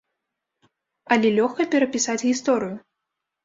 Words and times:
Але 1.17 1.27
лёгка 1.37 1.69
перапісаць 1.77 2.19
гісторыю. 2.29 2.75